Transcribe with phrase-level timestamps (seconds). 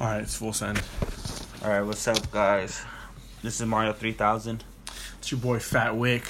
[0.00, 0.80] All right, it's full send.
[1.62, 2.82] All right, what's up, guys?
[3.42, 4.64] This is Mario 3000
[5.18, 6.24] It's your boy Fat Wick.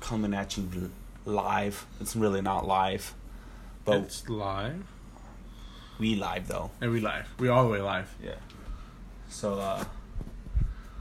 [0.00, 0.90] coming at you
[1.24, 1.86] live.
[2.00, 3.14] It's really not live,
[3.84, 4.82] but it's live.
[5.98, 6.70] we live though.
[6.80, 7.26] And we live.
[7.38, 8.12] We all the way live.
[8.22, 8.34] Yeah.
[9.28, 9.84] So, uh,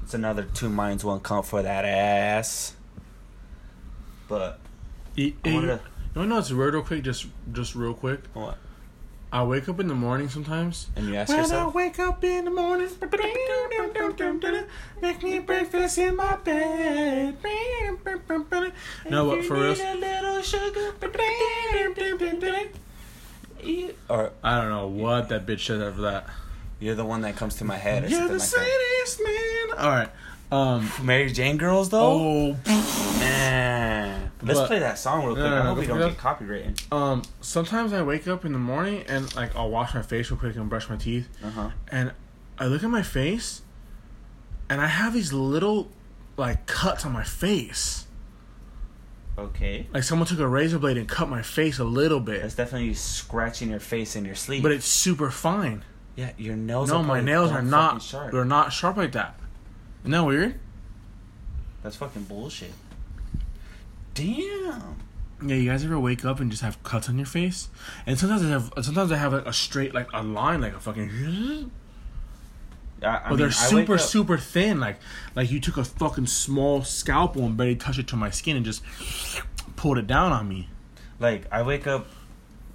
[0.04, 2.76] it's another two minds, one cup for that ass.
[4.28, 4.60] But
[5.16, 5.80] E- I wanted you want
[6.16, 7.04] to know what's weird real quick?
[7.04, 8.21] Just just real quick.
[8.34, 8.58] what?
[9.34, 10.89] I wake up in the morning sometimes.
[10.95, 12.88] And you ask When I yourself, wake up in the morning,
[15.01, 17.36] make me breakfast in my bed.
[19.10, 19.75] No, but for real,
[24.10, 26.27] or I don't know what that bitch said after that.
[26.79, 29.05] you're the one that comes to my head, or You're something the like that.
[29.05, 29.71] saddest man.
[29.79, 30.10] All right.
[30.52, 30.91] Um.
[31.02, 32.03] Mary Jane girls, though.
[32.03, 32.55] Oh.
[33.19, 33.83] man,
[34.44, 35.44] let's But- play that song real quick.
[35.45, 36.92] No, no, I hope we don't get copywritten.
[36.92, 37.22] Um.
[37.42, 40.56] Sometimes I wake up in the morning and like I'll wash my face real quick
[40.56, 41.69] and brush my teeth, Uh huh.
[41.89, 42.11] and
[42.59, 43.61] I look at my face,
[44.69, 45.89] and I have these little
[46.38, 48.08] like cuts on my face.
[49.38, 49.88] Okay.
[49.91, 52.41] Like someone took a razor blade and cut my face a little bit.
[52.44, 54.61] That's definitely scratching your face in your sleep.
[54.61, 55.83] But it's super fine.
[56.16, 56.89] yeah, your nails.
[56.91, 58.02] No, my nails are not.
[58.03, 58.31] sharp.
[58.31, 59.39] They're not sharp like that.
[60.03, 60.59] Isn't that weird?
[61.81, 62.71] That's fucking bullshit.
[64.14, 64.95] Damn.
[65.45, 67.67] Yeah, you guys ever wake up and just have cuts on your face?
[68.06, 70.80] And sometimes I have sometimes I have like a straight like a line like a
[70.80, 71.09] fucking
[73.02, 74.97] I, I But mean, they're super up- super thin like
[75.36, 78.66] like you took a fucking small scalpel and barely touched it to my skin and
[78.66, 78.81] just
[79.75, 80.70] pulled it down on me.
[81.20, 82.08] Like I wake up,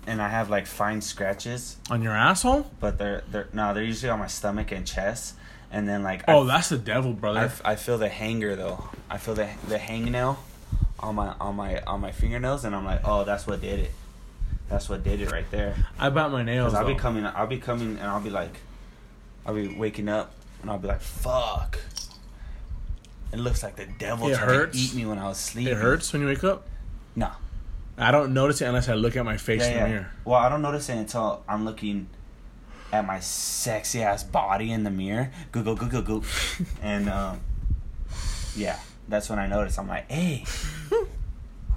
[0.06, 2.70] and I have like fine scratches, On your asshole?
[2.80, 5.34] but they're they're no, they're usually on my stomach and chest,
[5.72, 7.50] and then like Oh, I, that's the devil, brother.
[7.64, 8.90] I feel the hanger though.
[9.08, 10.36] I feel the the hangnail
[11.00, 13.90] on my on my on my fingernails, and I'm like, oh, that's what did it.
[14.68, 15.74] That's what did it right there.
[15.98, 16.74] I bite my nails.
[16.74, 18.60] I'll be coming, I'll be coming, and I'll be like,
[19.46, 20.32] I'll be waking up,
[20.62, 21.78] and I'll be like, fuck.
[23.32, 24.72] It looks like the devil It tried hurts?
[24.76, 25.72] to eat me when I was sleeping.
[25.72, 26.66] It hurts when you wake up.
[27.14, 27.30] No.
[27.98, 29.88] I don't notice it unless I look at my face Yeah, in the yeah.
[29.88, 30.10] mirror.
[30.24, 32.08] Well, I don't notice it until I'm looking
[32.92, 35.30] at my sexy ass body in the mirror.
[35.52, 36.28] Google, Google, Google,
[36.82, 37.40] and um,
[38.56, 38.78] yeah,
[39.08, 39.78] that's when I notice.
[39.78, 40.44] I'm like, hey,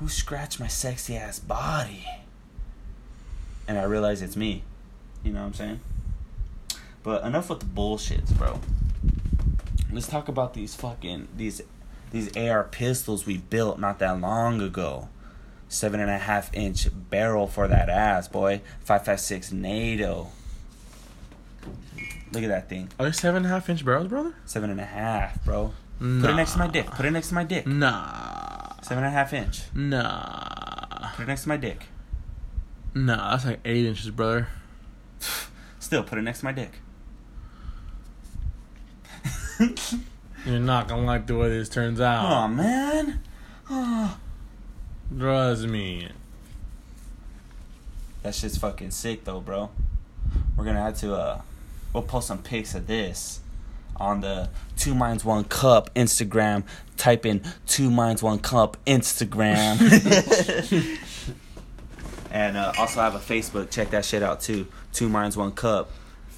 [0.02, 2.06] who scratched my sexy ass body?
[3.68, 4.64] And I realize it's me.
[5.24, 5.80] You know what I'm saying?
[7.04, 8.60] But enough with the bullshits, bro.
[9.94, 11.62] Let's talk about these fucking these
[12.12, 15.08] these AR pistols we built not that long ago.
[15.70, 18.62] Seven and a half inch barrel for that ass, boy.
[18.82, 20.30] Five five six NATO.
[22.32, 22.90] Look at that thing.
[23.00, 24.34] Are they seven and a half inch barrels, brother?
[24.46, 25.74] Seven and a half, bro.
[26.00, 26.88] Put it next to my dick.
[26.88, 27.68] Put it next to my dick.
[27.68, 28.41] Nah.
[28.92, 29.62] Seven and a half inch.
[29.74, 31.12] Nah.
[31.16, 31.86] Put it next to my dick.
[32.94, 34.50] Nah, that's like eight inches, brother.
[35.80, 36.74] Still, put it next to my dick.
[40.46, 42.30] You're not gonna like the way this turns out.
[42.30, 43.24] Oh man.
[43.70, 44.20] Oh.
[45.18, 46.10] Trust me.
[48.24, 49.70] That shit's fucking sick though, bro.
[50.58, 51.42] We're gonna have to uh
[51.94, 53.40] we'll post some pics of this
[54.02, 56.64] on the Two Minds One Cup Instagram.
[56.98, 59.80] Type in Two Minds One Cup Instagram.
[62.32, 63.70] and uh, also have a Facebook.
[63.72, 64.68] Check that shit out too.
[64.92, 65.92] Two Minds One Cup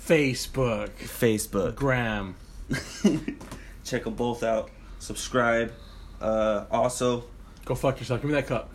[0.08, 0.90] Facebook.
[1.00, 1.76] Facebook.
[1.76, 2.36] Gram.
[3.84, 4.70] Check them both out.
[5.00, 5.72] Subscribe.
[6.22, 7.26] Uh, also,
[7.66, 8.22] Go fuck yourself.
[8.22, 8.70] Give me that cup.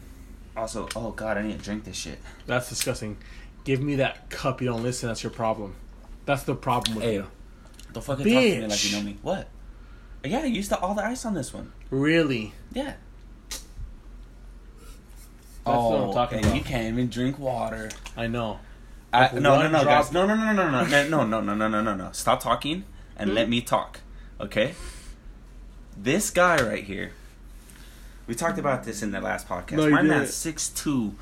[0.57, 2.19] also, oh god, I need to drink this shit.
[2.47, 3.19] That's disgusting.
[3.65, 4.63] Give me that cup.
[4.63, 5.09] You don't listen.
[5.09, 5.75] That's your problem.
[6.25, 7.27] That's the problem with Hey, you.
[7.93, 9.17] Don't fucking talk to me like you know me.
[9.23, 9.49] What?
[10.25, 11.73] Yeah, you used to all the ice on this one.
[11.91, 12.53] Really?
[12.73, 12.95] Yeah.
[15.65, 16.57] That's what I'm talking and about.
[16.57, 17.91] you can't even drink water.
[18.17, 18.61] I know.
[19.13, 20.13] I, no, no, no, drop- guys.
[20.13, 22.09] No, no, no, no, no, no, no, no, no, no, no, no, no.
[22.13, 22.85] Stop talking
[23.17, 24.01] and let me talk.
[24.41, 24.75] Okay?
[25.97, 27.13] This guy right here.
[28.27, 29.73] We talked about this in the last podcast.
[29.73, 30.59] No, you My man's didn't.
[30.59, 31.15] 6'2",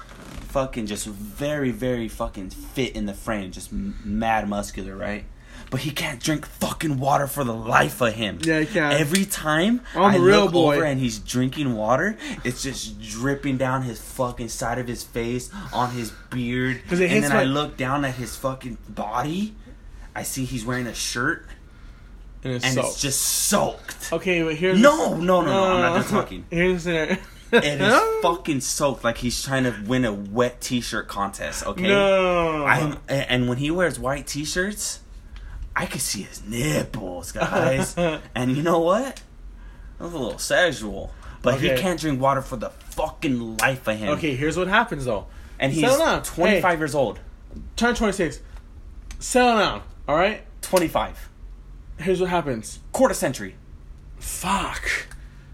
[0.49, 5.25] fucking just very, very fucking fit in the frame, just mad muscular, right?
[5.71, 8.39] But he can't drink fucking water for the life of him.
[8.43, 8.95] Yeah, he can't.
[9.01, 10.75] Every time I'm I real look boy.
[10.77, 15.51] over and he's drinking water, it's just dripping down his fucking side of his face,
[15.73, 16.83] on his beard.
[16.91, 19.55] and then I look down at his fucking body.
[20.15, 21.47] I see he's wearing a shirt
[22.45, 22.89] And it's and soaked.
[22.89, 24.13] it's just soaked.
[24.13, 26.47] Okay, but here's No, no, no, no, I'm not done talking.
[26.49, 27.19] Here's the
[27.53, 31.83] It is fucking soaked like he's trying to win a wet t-shirt contest, okay?
[31.89, 32.65] No.
[32.65, 35.01] I'm and when he wears white t-shirts,
[35.79, 37.95] I can see his nipples, guys.
[38.35, 39.21] and you know what?
[39.99, 41.13] That was a little sexual.
[41.43, 44.09] But he can't drink water for the fucking life of him.
[44.11, 45.27] Okay, here's what happens though.
[45.59, 46.23] And he's Settle down.
[46.23, 46.79] 25 Hey.
[46.79, 47.21] years old.
[47.77, 48.41] Turn 26.
[49.19, 49.83] Settle down.
[50.09, 50.43] All right.
[50.63, 51.29] 25.
[51.99, 52.81] Here's what happens.
[52.93, 53.55] Quarter century.
[54.19, 54.89] Fuck.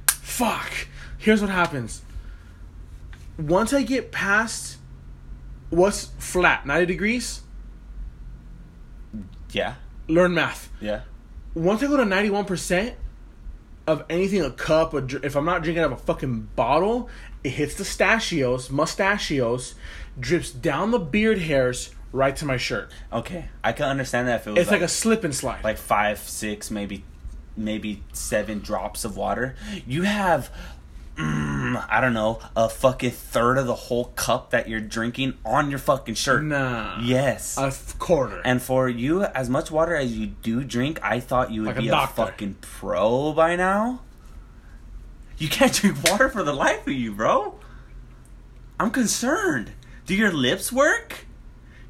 [0.08, 0.70] Fuck.
[1.18, 2.02] Here's what happens.
[3.38, 4.78] Once I get past
[5.70, 7.42] what's flat, 90 degrees,
[9.50, 9.74] Yeah.
[10.08, 10.70] Learn math.
[10.80, 11.02] Yeah.
[11.54, 12.94] Once I go to 91%
[13.86, 17.08] of anything, a cup, a, if I'm not drinking out of a fucking bottle,
[17.44, 19.74] it hits the stachios, mustachios,
[20.18, 22.90] drips down the beard hairs right to my shirt.
[23.12, 23.48] Okay.
[23.64, 25.64] I can understand that if it was It's like, a slip and slide.
[25.64, 27.04] like five, six, maybe,
[27.56, 29.54] maybe seven drops of water.
[29.86, 30.50] You have,
[31.16, 35.70] mm, I don't know, a fucking third of the whole cup that you're drinking on
[35.70, 36.42] your fucking shirt.
[36.44, 37.00] nah.
[37.02, 37.56] Yes.
[37.58, 38.40] A quarter.
[38.44, 41.78] and for you, as much water as you do drink, I thought you would Like
[41.78, 42.26] be a, doctor.
[42.26, 44.00] fucking pro by now.
[45.38, 47.58] You can't drink water for the life of you, bro.
[48.78, 49.72] I'm concerned.
[50.06, 51.26] Do your lips work?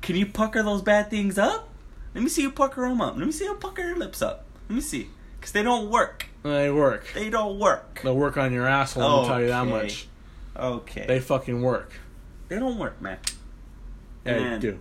[0.01, 1.69] Can you pucker those bad things up?
[2.15, 3.17] Let me see you pucker them up.
[3.17, 4.45] Let me see you pucker your lips up.
[4.69, 5.09] Let me see.
[5.39, 6.27] Because they don't work.
[6.43, 7.07] They work.
[7.15, 8.01] They don't work.
[8.03, 10.09] They'll work on your asshole, I'll tell you that much.
[10.57, 11.07] Okay.
[11.07, 11.93] They fucking work.
[12.49, 13.19] they don't work, man.
[14.25, 14.61] Yeah, Man.
[14.61, 14.79] do.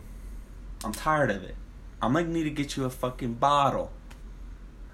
[0.84, 1.56] I'm tired of it.
[2.02, 3.92] I'm gonna need to get you a fucking bottle.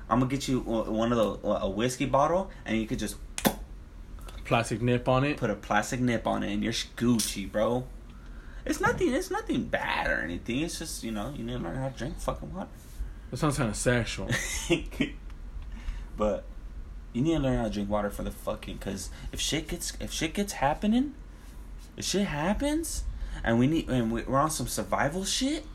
[0.10, 3.16] I'm gonna get you one of the a whiskey bottle, and you could just
[4.46, 5.36] Plastic nip on it.
[5.36, 7.86] put a plastic nip on it, and you're Gucci, bro.
[8.66, 9.13] It's nothing.
[9.13, 10.62] It's nothing bad or anything.
[10.62, 12.70] It's just you know you need to learn how to drink fucking water.
[13.31, 14.30] That sounds kind of sexual.
[16.18, 16.46] but
[17.18, 18.78] you need to learn how to drink water for the fucking.
[18.78, 21.14] Cause if shit gets if shit gets happening,
[21.98, 23.04] if shit happens,
[23.44, 25.66] and we need and we- we're on some survival shit,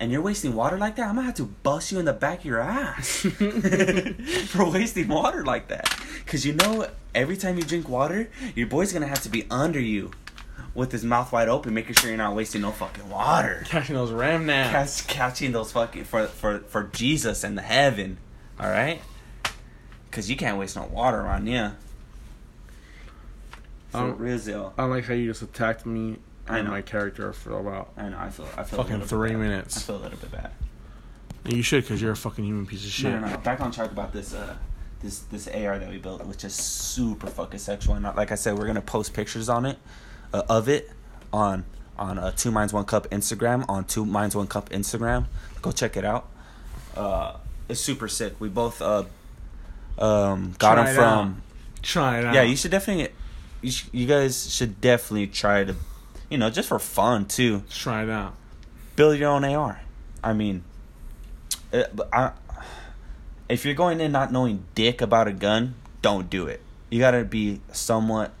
[0.00, 2.40] and you're wasting water like that, I'm gonna have to bust you in the back
[2.40, 3.18] of your ass
[4.48, 5.88] for wasting water like that.
[6.26, 9.80] Cause you know, every time you drink water, your boy's gonna have to be under
[9.80, 10.10] you.
[10.74, 14.10] With his mouth wide open, making sure you're not wasting no fucking water Catching those
[14.10, 15.02] ram naps.
[15.02, 18.16] catch, catching those fucking for for for Jesus and the heaven,
[18.58, 19.02] all right?
[20.12, 21.70] Cause you can't waste no water around you.
[23.90, 26.18] For Um, real, I like how you just attacked me
[26.48, 26.72] I and know.
[26.72, 27.90] my character for about.
[27.96, 28.18] I know.
[28.18, 28.46] I feel.
[28.56, 28.82] I feel.
[28.82, 29.40] Fucking a three bit bad.
[29.42, 29.76] minutes.
[29.78, 30.50] I feel a little bit bad.
[31.46, 33.12] You should, because you're a fucking human piece of shit.
[33.12, 33.36] No, no, no.
[33.38, 34.32] Back on track about this.
[34.34, 34.54] Uh,
[35.02, 37.94] this this AR that we built, which is super fucking sexual.
[37.94, 39.78] And like I said, we're gonna post pictures on it,
[40.32, 40.90] uh, of it,
[41.32, 41.64] on
[41.98, 43.64] on uh, Two Minds One Cup Instagram.
[43.68, 45.26] On Two Minds One Cup Instagram,
[45.60, 46.28] go check it out.
[46.96, 47.36] Uh,
[47.68, 48.34] it's super sick.
[48.38, 49.04] We both uh,
[49.98, 51.42] um, got Try them from.
[51.82, 52.34] Try it out.
[52.34, 53.12] Yeah, you should definitely.
[53.60, 55.76] You, sh- you guys should definitely try to,
[56.28, 58.34] you know, just for fun too Try it out.
[58.96, 59.80] build your own AR.
[60.22, 60.64] I mean,
[61.72, 62.32] uh, I,
[63.48, 66.60] if you're going in not knowing dick about a gun, don't do it.
[66.90, 68.32] You gotta be somewhat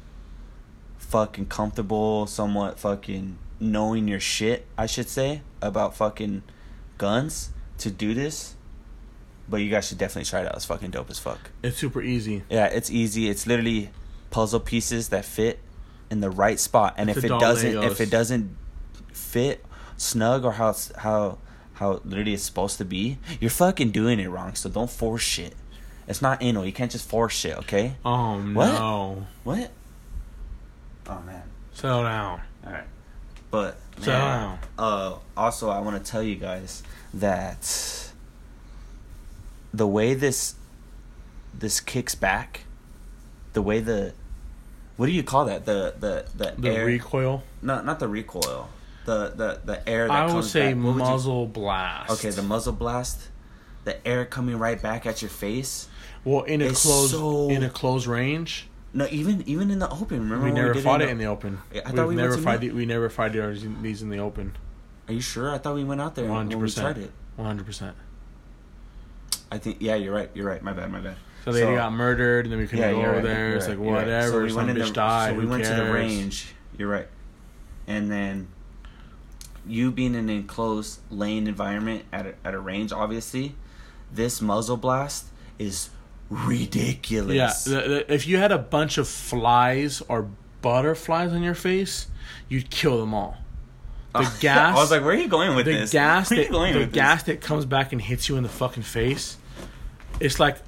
[0.98, 6.42] fucking comfortable, somewhat fucking knowing your shit, I should say, about fucking
[6.98, 8.54] guns to do this.
[9.48, 10.54] But you guys should definitely try it out.
[10.54, 11.50] It's fucking dope as fuck.
[11.62, 12.42] It's super easy.
[12.48, 13.28] Yeah, it's easy.
[13.28, 13.90] It's literally
[14.30, 15.58] puzzle pieces that fit
[16.10, 17.90] in the right spot, and It's if it doesn't, Legos.
[17.90, 18.56] if it doesn't
[19.12, 19.64] fit
[19.96, 21.38] snug or how how
[21.74, 24.54] how literally it's supposed to be, you're fucking doing it wrong.
[24.54, 25.54] So don't force shit.
[26.08, 26.64] It's not anal.
[26.66, 27.56] You can't just force shit.
[27.58, 27.96] Okay?
[28.04, 28.66] Oh What?
[28.72, 29.26] no.
[29.44, 29.70] What?
[31.08, 31.42] Oh man.
[31.72, 32.40] Settle down.
[32.66, 32.84] All right.
[33.50, 36.82] But So- man, uh, also I want to tell you guys
[37.14, 38.11] that
[39.74, 40.54] the way this
[41.58, 42.64] this kicks back,
[43.52, 44.14] the way the
[44.96, 45.64] what do you call that?
[45.64, 47.42] The the the, The air, recoil.
[47.62, 48.68] No, not the recoil.
[49.04, 50.74] The the the air that I would comes say.
[50.74, 52.10] What would muzzle blast.
[52.12, 53.28] okay, the muzzle blast.
[53.84, 55.88] The air coming right back at your face.
[56.24, 58.68] well in a close so- in a closed range.
[58.94, 60.20] No, even even in the open.
[60.20, 61.58] Remember We never did fought in it in the open.
[61.74, 62.36] I thought We've we never.
[62.36, 64.54] Mil- the- We never fought these these in the open.
[65.08, 65.50] Are you sure?
[65.50, 67.10] I thought we went out there One when hundred we tried it.
[67.36, 67.96] One hundred percent.
[69.52, 70.30] I think yeah, you're right.
[70.32, 70.62] You're right.
[70.62, 70.90] My bad.
[70.90, 71.16] My bad.
[71.44, 73.56] So they got murdered, and then we couldn't go over right, there.
[73.56, 74.04] It's right, like you're right.
[74.06, 74.30] whatever.
[74.30, 75.34] So we Some went bitch the, died.
[75.34, 76.54] So we went to the range.
[76.78, 77.08] You're right.
[77.86, 78.48] And then
[79.66, 83.56] you being in an enclosed lane environment at a, at a range, obviously,
[84.10, 85.26] this muzzle blast
[85.58, 85.90] is
[86.30, 87.34] ridiculous.
[87.34, 90.30] Yeah, the, the, if you had a bunch of flies or
[90.62, 92.06] butterflies on your face,
[92.48, 93.36] you'd kill them all.
[94.14, 94.76] The gas.
[94.76, 95.90] I was like, where are you going with the this?
[95.90, 99.36] gas that the gas that comes back and hits you in the fucking face.
[100.24, 100.58] It's like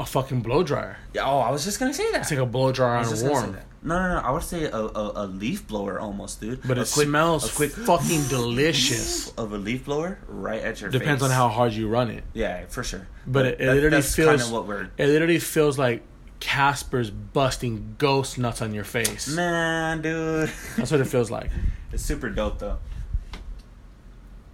[0.00, 0.96] a fucking blow dryer.
[1.12, 1.22] This?
[1.24, 2.22] Oh, I was just gonna say that.
[2.22, 3.56] It's like a blow dryer on just gonna say warm.
[3.84, 4.20] No, no, no.
[4.20, 6.60] I would say a, a, a leaf blower almost, dude.
[6.66, 9.30] But A it quick- smells a quick fucking delicious.
[9.32, 11.30] of a leaf blower right at your Depends face.
[11.30, 12.22] on how hard you run it.
[12.32, 13.08] Yeah, for sure.
[13.26, 14.88] But it, it that- literally that's feels kind of what we're.
[14.98, 16.02] it literally feels like
[16.38, 19.28] Casper's busting ghost nuts on your face.
[19.28, 21.50] Man, dude, That's what it feels like.
[21.92, 22.78] it's super dope though.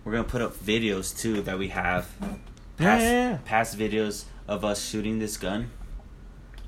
[0.05, 3.39] We're gonna put up videos too that we have Yeah, yeah, yeah.
[3.45, 5.71] past videos of us shooting this gun.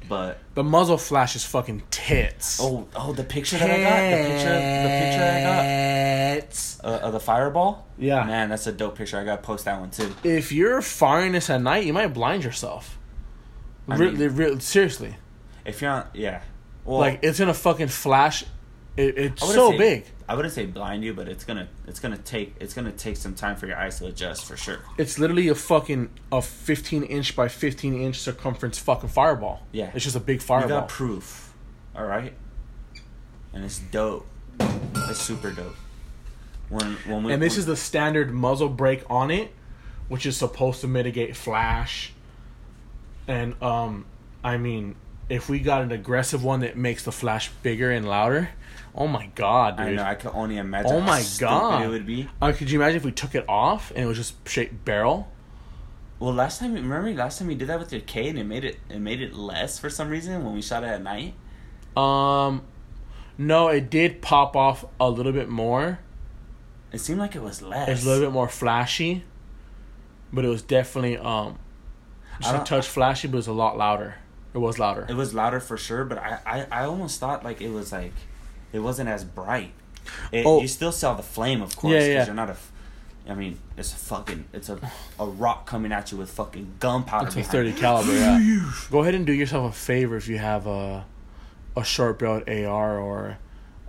[0.09, 2.59] But The muzzle flash is fucking tits.
[2.61, 7.13] oh oh the picture that I got the picture the picture I got uh, of
[7.13, 7.87] the fireball.
[7.99, 8.25] Yeah.
[8.25, 9.19] Man, that's a dope picture.
[9.19, 10.13] I gotta post that one too.
[10.25, 12.99] If you're firing this at night, you might blind yourself.
[13.89, 15.17] I Re- mean- re- seriously,
[15.65, 16.43] If you're on yeah.
[16.85, 18.45] Well, like it's gonna fucking flash.
[18.97, 20.07] It, it's so big.
[20.31, 23.35] I wouldn't say blind you, but it's gonna it's gonna take it's gonna take some
[23.35, 24.79] time for your eyes to adjust for sure.
[24.97, 29.67] It's literally a fucking a 15 inch by 15 inch circumference fucking fireball.
[29.73, 29.91] Yeah.
[29.93, 30.69] it's just a big You fireball.
[30.83, 31.53] got proof,
[31.97, 32.33] all right,
[33.53, 34.25] and it's dope.
[35.09, 35.75] It's super dope.
[36.69, 39.51] When when we and this when- is the standard muzzle brake on it,
[40.07, 42.13] which is supposed to mitigate flash.
[43.27, 44.07] And um,
[44.45, 44.95] I mean,
[45.31, 48.51] if we got an aggressive one that makes the flash bigger and louder,
[48.95, 49.87] oh my god, dude!
[49.87, 50.91] I know I can only imagine.
[50.93, 51.85] Oh my God.
[51.85, 52.29] it would be.
[52.43, 55.31] Uh, could you imagine if we took it off and it was just shaped barrel?
[56.19, 58.65] Well, last time remember last time you did that with your K and it made
[58.65, 61.35] it it made it less for some reason when we shot it at night.
[61.97, 62.63] Um,
[63.39, 66.01] no, it did pop off a little bit more.
[66.93, 67.89] It seemed like it was less.
[67.89, 69.23] It's a little bit more flashy,
[70.33, 71.59] but it was definitely um,
[72.43, 74.17] just a touch flashy, but it was a lot louder.
[74.55, 75.07] It was louder.
[75.09, 78.13] It was louder for sure, but I, I, I almost thought like it was like
[78.73, 79.73] it wasn't as bright.
[80.33, 80.61] It, Oh.
[80.61, 82.27] You still saw the flame, of course, Yeah, because yeah.
[82.27, 82.53] you're not a.
[82.53, 82.73] f-
[83.29, 84.79] I mean, it's a fucking it's a
[85.21, 87.29] a rock coming at you with fucking gunpowder.
[87.29, 88.73] It's a 30 caliber, yeah.
[88.91, 91.05] Go ahead and do yourself a favor if you have a
[91.77, 93.39] a short barreled AR or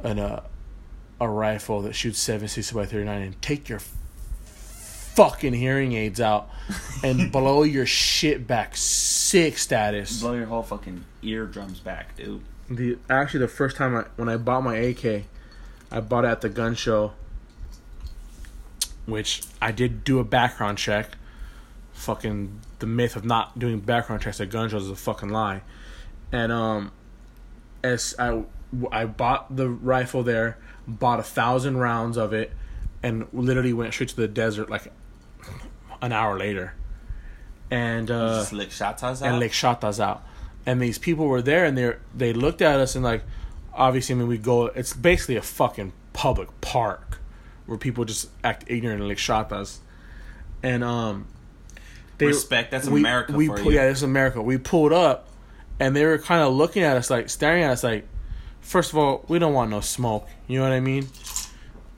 [0.04, 0.44] an uh,
[1.20, 3.80] a rifle that shoots 760 by 39 and take your
[5.16, 6.50] fucking hearing aids out
[7.04, 10.22] and blow your shit back sick status.
[10.22, 12.42] Blow your whole fucking eardrums back, dude.
[12.70, 15.24] The actually the first time I when I bought my AK,
[15.92, 17.14] I bought it at the gun show,
[19.06, 21.18] which I did do a background check.
[21.94, 25.62] Fucking the myth of not doing background checks at gun shows is a fucking lie.
[26.32, 26.92] And um,
[27.84, 28.44] as I
[28.92, 32.54] I bought the rifle there, bought a thousand rounds of it,
[33.04, 34.92] and literally went straight to the desert like
[36.02, 36.74] an hour later.
[37.70, 39.22] And uh, Just shots out.
[39.22, 40.24] and like shot us out.
[40.66, 43.24] And these people were there, and they they looked at us and like,
[43.74, 44.66] obviously, I mean, we go.
[44.68, 47.20] It's basically a fucking public park
[47.66, 49.80] where people just act ignorant and like shot us.
[50.62, 51.28] And um,
[52.18, 53.72] they Respect, that's we, America We for pu- you.
[53.72, 54.42] yeah, this is America.
[54.42, 55.30] We pulled up,
[55.80, 58.06] and they were kind of looking at us like staring at us like,
[58.60, 60.28] first of all, we don't want no smoke.
[60.48, 61.08] You know what I mean?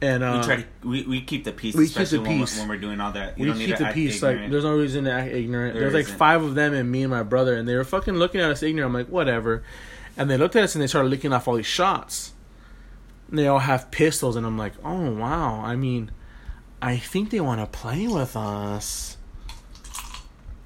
[0.04, 2.60] And uh, we try to we, we keep the peace, we keep the when, peace.
[2.60, 3.38] when we're doing all that.
[3.38, 4.22] You we don't need keep to the peace.
[4.22, 5.76] Like, there's no reason to act ignorant.
[5.76, 6.18] There There's like isn't.
[6.18, 8.62] five of them and me and my brother, and they were fucking looking at us
[8.62, 8.88] ignorant.
[8.90, 9.64] I'm like, whatever.
[10.18, 12.34] And they looked at us and they started licking off all these shots.
[13.30, 15.62] And they all have pistols, and I'm like, oh wow.
[15.64, 16.12] I mean,
[16.82, 19.16] I think they want to play with us.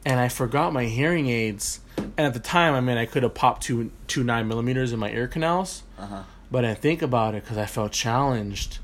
[0.03, 1.81] And I forgot my hearing aids.
[1.95, 4.99] And at the time, I mean, I could have popped two two nine millimeters in
[4.99, 6.23] my ear canals, uh-huh.
[6.49, 8.79] but I think about it because I felt challenged.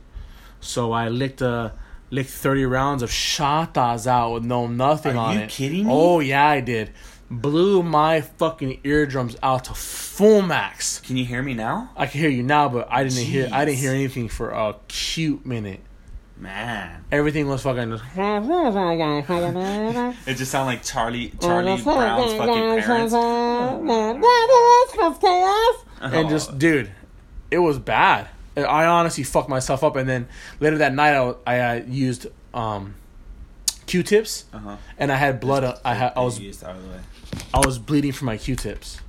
[0.63, 1.73] So I licked a
[2.09, 5.39] licked thirty rounds of shatas out with no nothing Are on it.
[5.39, 5.91] Are you kidding me?
[5.91, 6.91] Oh yeah, I did.
[7.29, 10.99] Blew my fucking eardrums out to full max.
[10.99, 11.89] Can you hear me now?
[11.95, 13.49] I can hear you now, but I didn't hear.
[13.51, 15.81] I didn't hear anything for a cute minute.
[16.35, 17.91] Man, Everything was fucking.
[17.91, 18.03] Just,
[20.27, 23.13] it just sounded like Charlie Charlie Brown's fucking parents.
[26.01, 26.91] and just dude,
[27.49, 28.27] it was bad.
[28.55, 30.27] I honestly fucked myself up, and then
[30.59, 32.95] later that night, I I uh, used um,
[33.87, 34.75] Q-tips, Uh huh.
[34.97, 35.63] and I had blood.
[35.63, 36.99] on- I had I was used out of the way.
[37.53, 38.99] I was bleeding from my Q-tips.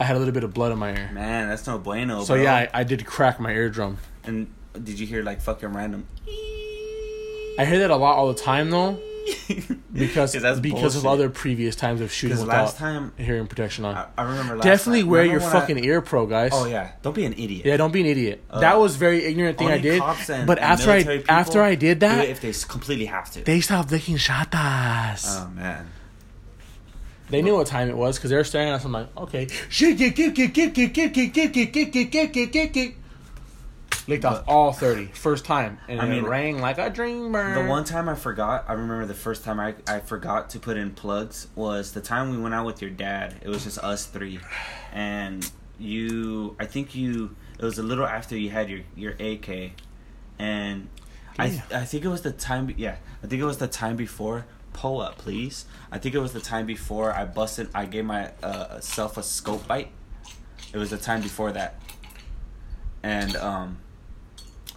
[0.00, 1.10] I had a little bit of blood in my ear.
[1.12, 2.22] Man, that's no bueno.
[2.24, 2.42] So bro.
[2.42, 3.96] yeah, I, I did crack my eardrum.
[4.24, 6.06] And did you hear like fucking random?
[7.58, 8.98] I hear that a lot all the time though,
[9.98, 13.94] because because of other previous times of shooting without last time, hearing protection on.
[13.96, 16.50] I, I remember last Definitely time- wear remember your when I- fucking ear pro, guys.
[16.54, 17.66] oh yeah, don't be an idiot.
[17.66, 18.42] Yeah, don't be an idiot.
[18.50, 20.02] Uh, that was very ignorant thing I did.
[20.02, 23.40] and- but and after I people after I did that, if they completely have to.
[23.44, 25.24] they stopped licking shatas.
[25.26, 25.86] oh man,
[27.30, 28.84] They knew what time it was because they were staring at us.
[28.84, 32.32] I'm like, okay, shit, get, get, get, get, get, get, get, get, get, get, get,
[32.32, 32.94] get, get, get,
[34.08, 37.60] Licked off all thirty first time, and I it mean, rang like a dreamer.
[37.60, 38.64] the one time I forgot.
[38.68, 42.30] I remember the first time I I forgot to put in plugs was the time
[42.30, 43.34] we went out with your dad.
[43.42, 44.38] It was just us three,
[44.92, 46.54] and you.
[46.60, 47.34] I think you.
[47.58, 49.72] It was a little after you had your your AK,
[50.38, 50.88] and
[51.38, 52.72] I I think it was the time.
[52.76, 54.46] Yeah, I think it was the time before.
[54.72, 55.64] Pull up, please.
[55.90, 57.70] I think it was the time before I busted.
[57.74, 59.90] I gave my uh, self a scope bite.
[60.72, 61.80] It was the time before that,
[63.02, 63.78] and um,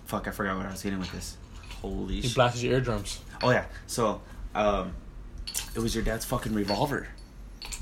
[0.09, 1.37] fuck, I forgot what I was hitting with this.
[1.81, 2.25] Holy shit.
[2.25, 3.21] He blasted your eardrums.
[3.41, 3.65] Oh yeah.
[3.87, 4.21] So,
[4.55, 4.93] um,
[5.75, 7.07] it was your dad's fucking revolver.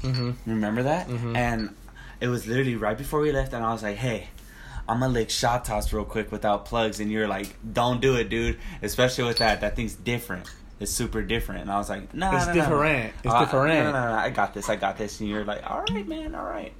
[0.02, 0.32] Mm-hmm.
[0.52, 1.08] Remember that?
[1.08, 1.36] Mm-hmm.
[1.36, 1.76] And
[2.22, 4.28] it was literally right before we left, and I was like, "Hey,
[4.88, 8.30] I'm gonna lick shot toss real quick without plugs," and you're like, "Don't do it,
[8.30, 8.60] dude.
[8.84, 9.62] Especially with that.
[9.62, 10.46] That thing's different.
[10.80, 12.62] It's super different." And I was like, "No, It's no, no, no.
[12.70, 13.14] different.
[13.24, 13.74] It's Uh, different.
[13.74, 14.70] No, no, no, no, I got this.
[14.70, 16.36] I got this." And you're like, "All right, man.
[16.36, 16.74] All right."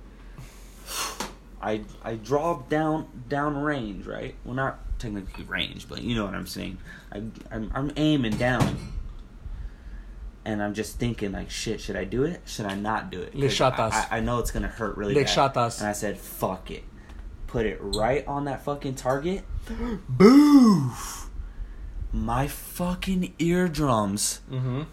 [1.62, 4.36] I I draw down down range, right?
[4.46, 6.78] Well, not technically range, but you know what I'm saying.
[7.12, 7.18] I
[7.52, 8.78] I'm, I'm aiming down,
[10.46, 12.42] and I'm just thinking like, shit, should I do it?
[12.46, 13.36] Should I not do it?
[13.36, 13.92] Le shatas.
[13.94, 15.30] I, I, I know it's gonna hurt really Le bad.
[15.54, 15.80] shatas.
[15.80, 16.84] And I said, fuck it,
[17.48, 19.44] put it right on that fucking target.
[20.10, 21.30] Boof!
[22.14, 24.84] My fucking eardrums Mm-hmm.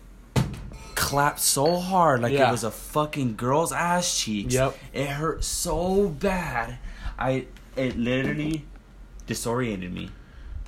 [0.96, 2.48] clapped so hard like Yeah.
[2.48, 4.52] it was a fucking girl's ass cheeks.
[4.54, 4.76] Yep.
[4.92, 6.78] It hurt so bad.
[7.18, 7.46] I
[7.76, 8.64] it literally
[9.26, 10.10] disoriented me.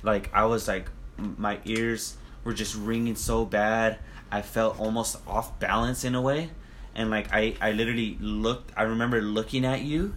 [0.03, 3.99] Like I was like my ears were just ringing so bad.
[4.31, 6.49] I felt almost off balance in a way.
[6.95, 10.15] And like I I literally looked I remember looking at you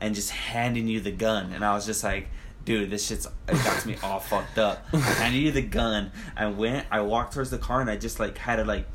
[0.00, 2.28] and just handing you the gun and I was just like
[2.64, 4.86] Dude, this shit's it got me all fucked up.
[4.92, 6.12] I handed you the gun.
[6.36, 6.86] I went.
[6.92, 8.86] I walked towards the car, and I just like had to like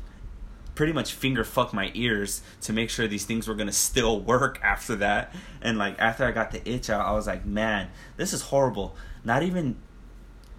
[0.78, 4.60] pretty much finger fuck my ears to make sure these things were gonna still work
[4.62, 5.34] after that.
[5.60, 8.94] And like after I got the itch out, I was like, man, this is horrible.
[9.24, 9.74] Not even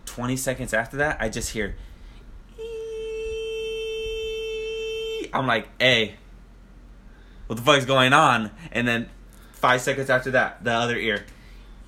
[0.05, 1.77] twenty seconds after that, I just hear.
[2.59, 3.69] "Ee."
[5.33, 6.15] I'm like, hey,
[7.47, 8.51] what the fuck is going on?
[8.73, 9.07] And then
[9.53, 11.23] five seconds after that, the other ear.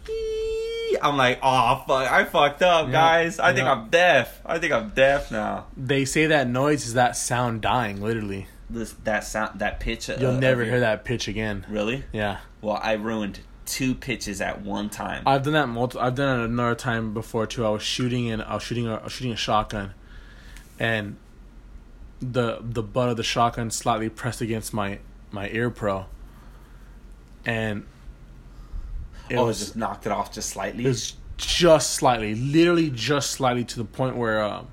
[0.09, 0.40] "Ee."
[1.01, 3.39] I'm like, oh fuck, I fucked up, Yeah, guys.
[3.39, 3.67] I think.
[3.67, 4.41] I'm deaf.
[4.45, 5.65] I think I'm deaf now.
[5.77, 8.01] They say that noise is that sound dying.
[8.01, 10.09] Literally, This that sound that pitch.
[10.09, 11.65] uh, you'll never hear that pitch again.
[11.69, 12.03] Really?
[12.11, 15.23] Yeah, Well, I ruined two pitches at one time.
[15.25, 15.67] I've done that.
[15.69, 17.65] Multi- I've done it another time before too.
[17.65, 18.87] I was shooting and I was shooting.
[18.87, 19.93] A, I was shooting a shotgun,
[20.79, 21.15] and
[22.21, 24.99] the the butt of the shotgun slightly pressed against my
[25.31, 26.05] my ear pro,
[27.45, 27.85] and
[29.31, 30.83] it oh, was just knocked it off just slightly.
[30.83, 34.67] It was just slightly, literally just slightly to the point where, um,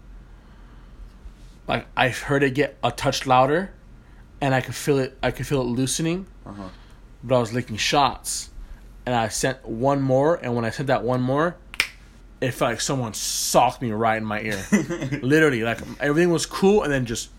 [1.68, 3.72] like I heard it get a touch louder,
[4.40, 5.16] and I could feel it.
[5.22, 6.68] I could feel it loosening, uh-huh.
[7.22, 8.50] but I was licking shots,
[9.06, 11.56] and I sent one more, and when I sent that one more,
[12.40, 14.60] it felt like someone socked me right in my ear.
[15.22, 17.30] literally, like everything was cool, and then just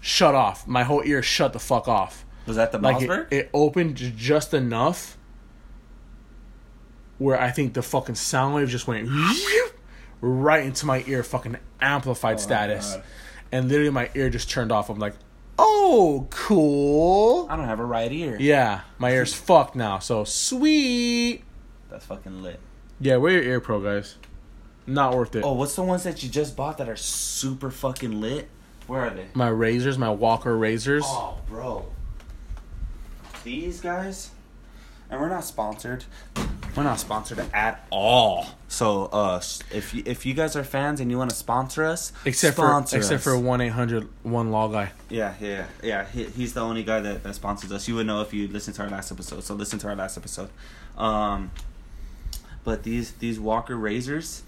[0.00, 0.68] shut off.
[0.68, 2.24] My whole ear shut the fuck off.
[2.46, 5.16] Was that the Like it, it opened just enough
[7.18, 9.08] where I think the fucking sound wave just went
[10.20, 12.96] right into my ear, fucking amplified oh, status,
[13.52, 14.90] and literally my ear just turned off.
[14.90, 15.14] I'm like,
[15.58, 17.46] oh, cool.
[17.48, 18.36] I don't have a right ear.
[18.40, 19.98] Yeah, my ear's fucked now.
[19.98, 21.42] So sweet.
[21.90, 22.60] That's fucking lit.
[23.00, 24.16] Yeah, wear your ear pro, guys.
[24.86, 25.44] Not worth it.
[25.44, 28.48] Oh, what's the ones that you just bought that are super fucking lit?
[28.86, 29.26] Where are they?
[29.32, 31.04] My razors, my Walker razors.
[31.06, 31.86] Oh, bro.
[33.44, 34.30] These guys,
[35.10, 36.04] and we're not sponsored.
[36.76, 38.46] We're not sponsored at all.
[38.68, 42.12] So, uh, if you, if you guys are fans and you want to sponsor us,
[42.24, 43.22] except for sponsor except us.
[43.24, 44.90] for one eight hundred one law guy.
[45.08, 46.04] Yeah, yeah, yeah.
[46.06, 47.86] He, he's the only guy that, that sponsors us.
[47.86, 49.44] You would know if you listened to our last episode.
[49.44, 50.50] So listen to our last episode.
[50.98, 51.52] Um,
[52.64, 54.42] but these these Walker razors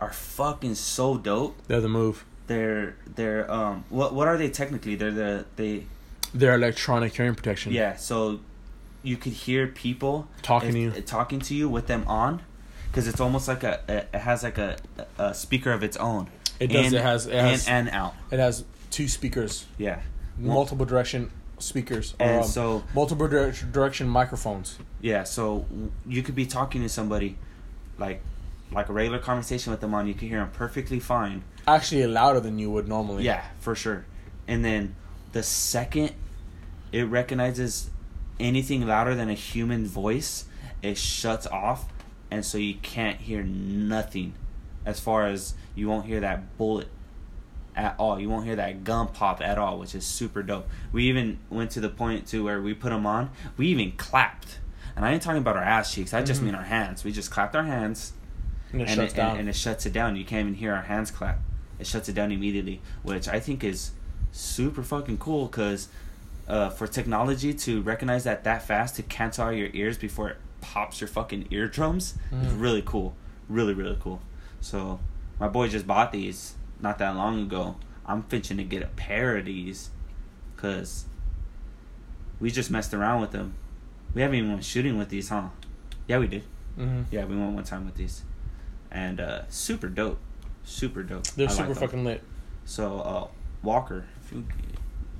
[0.00, 1.56] are fucking so dope.
[1.68, 2.24] They're the move.
[2.48, 4.96] They're they're um what what are they technically?
[4.96, 5.84] They're the they
[6.34, 7.72] They're electronic hearing protection.
[7.72, 7.94] yeah.
[7.96, 8.40] So
[9.08, 11.02] you could hear people Talking if- to you.
[11.02, 12.42] talking to you with them on,
[12.90, 14.76] because it's almost like a, a it has like a,
[15.18, 16.28] a speaker of its own.
[16.60, 16.86] It does.
[16.92, 18.14] In- It has- it in has- and out.
[18.30, 20.00] It has two speakers, Yeah.
[20.38, 24.78] multiple direction speakers, And um, so multiple dir- direction microphones.
[25.00, 25.66] Yeah, so
[26.06, 27.36] you could be talking to somebody,
[27.98, 28.20] like,
[28.70, 30.06] like a regular conversation with them on.
[30.06, 31.42] You can hear them perfectly fine.
[31.66, 33.24] Actually, louder than you would normally.
[33.24, 34.04] Yeah, for sure.
[34.46, 34.94] And then
[35.32, 36.12] the second
[36.92, 37.90] it recognizes
[38.40, 40.46] anything louder than a human voice,
[40.82, 41.86] it shuts off,
[42.30, 44.34] and so you can't hear nothing.
[44.86, 46.88] As far as you won't hear that bullet
[47.76, 48.18] at all.
[48.18, 50.68] You won't hear that gun pop at all, which is super dope.
[50.90, 53.30] We even went to the point to where we put them on.
[53.56, 54.58] We even clapped,
[54.96, 56.12] and I ain't talking about our ass cheeks.
[56.12, 56.46] I just Mhm.
[56.46, 57.04] mean our hands.
[57.04, 58.14] We just clapped our hands,
[58.72, 59.30] and it and shuts it, down.
[59.32, 60.16] And, and it shuts it down.
[60.16, 61.38] You can't even hear our hands clap.
[61.78, 63.92] It shuts it down immediately, which I think is
[64.32, 65.88] super fucking cool because
[66.48, 70.36] uh, for technology to recognize that that fast to cancel out your ears before it
[70.60, 72.60] pops your fucking eardrums is Mhm.
[72.60, 73.14] really cool.
[73.48, 74.20] Really, really cool.
[74.60, 74.98] So
[75.38, 77.76] my boy just bought these not that long ago.
[78.06, 79.90] I'm finching to get a pair of these
[80.56, 81.04] because
[82.40, 83.54] we just messed around with them.
[84.14, 85.48] We haven't even went shooting with these, huh?
[86.06, 86.44] Yeah, we did.
[86.76, 88.22] hmm Yeah, we went one time with these,
[88.90, 90.18] and uh, super dope,
[90.64, 91.26] super dope.
[91.36, 91.74] They're I super them.
[91.74, 92.22] fucking lit.
[92.64, 93.26] So uh,
[93.62, 94.44] Walker, if you,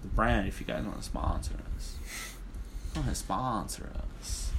[0.09, 1.97] brand if you guys want to sponsor us.
[2.97, 3.91] Want to sponsor
[4.21, 4.51] us?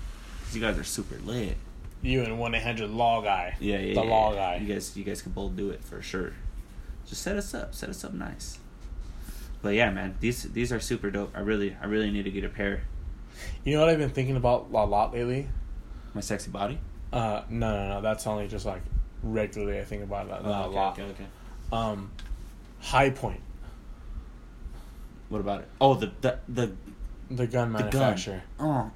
[0.46, 1.58] 'Cause You guys are super lit.
[2.02, 3.56] You and one eight hundred law guy.
[3.60, 3.94] Yeah, yeah.
[3.96, 4.38] The yeah, law yeah.
[4.58, 4.64] guy.
[4.64, 6.34] You guys, you guys can both do it for sure.
[7.08, 7.76] Just set us up.
[7.76, 8.58] Set us up nice.
[9.62, 11.32] But yeah, man, these these are super dope.
[11.36, 12.84] I really, I really need to get a pair.
[13.66, 15.50] You know what I've been thinking about a lot lately?
[16.14, 16.80] My sexy body.
[17.12, 18.02] Uh, no, no, no.
[18.02, 18.82] That's only just like
[19.22, 19.80] regularly.
[19.80, 20.94] I think about it a okay, lot.
[20.94, 21.26] okay, okay.
[21.74, 22.12] Um,
[22.82, 23.42] Hi-Point,
[25.30, 25.68] What about it?
[25.80, 26.72] Oh, the the the,
[27.30, 27.92] the gun the gun.
[27.92, 28.92] manufacturer, Oh,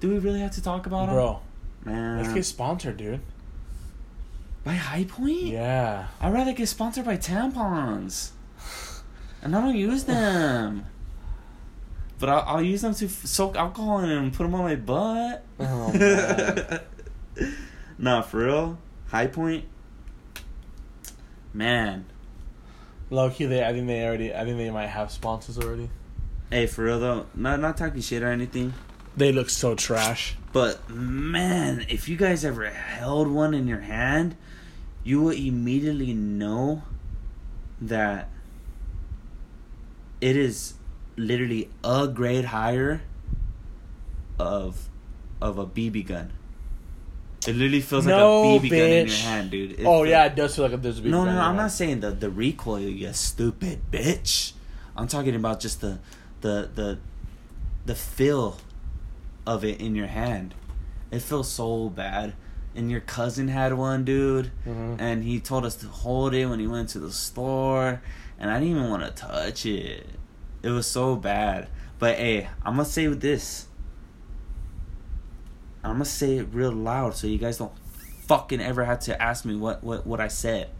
[0.00, 1.40] do we really have to talk about it, bro.
[1.84, 3.20] Man, Let's get sponsored, dude.
[4.64, 5.42] by Hi-Point.
[5.42, 6.06] Yeah.
[6.20, 8.30] I'd rather get sponsored by tampons,
[9.42, 10.86] and I don't use them.
[12.18, 14.76] But I'll, I'll use them to f- soak alcohol in and put them on my
[14.76, 15.44] butt.
[15.60, 16.80] Oh, man.
[17.98, 18.78] nah, for real.
[19.08, 19.64] Hi-Point.
[21.52, 22.06] Man,
[23.14, 23.64] Low key, they.
[23.64, 24.34] I think they already.
[24.34, 25.88] I think they might have sponsors already.
[26.50, 27.26] hey, for real though.
[27.32, 28.74] Not not talking shit or anything.
[29.16, 30.34] They look so trash.
[30.52, 34.36] But man, if you guys ever held one in your hand,
[35.04, 36.82] you will immediately know
[37.80, 38.30] that
[40.20, 40.74] it is
[41.16, 43.02] literally a grade higher
[44.40, 44.88] of
[45.40, 46.32] of a BB gun.
[47.48, 49.72] It literally feels No, like a BB gun in your hand, dude.
[49.72, 51.10] It oh feels- yeah, it does feel like there's a big.
[51.10, 51.40] no, no, gun no.
[51.40, 54.52] in I'm not saying the the recoil, you stupid bitch.
[54.96, 55.98] I'm talking about just the
[56.40, 56.98] the the
[57.86, 58.58] the feel
[59.46, 60.54] of it in your hand.
[61.10, 62.34] It feels so bad.
[62.76, 64.96] And your cousin had one, dude, Mhm.
[64.98, 68.02] and he told us to hold it when he went to the store,
[68.36, 70.08] and I didn't even want to touch it.
[70.60, 71.68] It was so bad.
[72.00, 73.66] But hey, I'm gonna say with this.
[75.84, 77.72] I'm gonna say it real loud so you guys don't
[78.26, 80.70] fucking ever have to ask me what what what I said.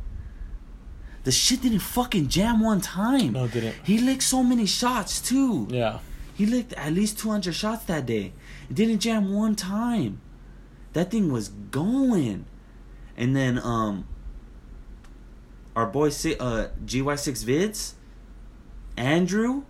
[1.24, 3.32] The shit didn't fucking jam one time.
[3.32, 3.76] No, it didn't.
[3.84, 5.66] He licked so many shots too.
[5.70, 6.00] Yeah.
[6.34, 8.32] He licked at least 200 shots that day.
[8.68, 10.20] It didn't jam one time.
[10.92, 12.46] That thing was going.
[13.16, 14.06] And then um
[15.76, 17.92] our boy uh GY6 Vids
[18.96, 19.64] Andrew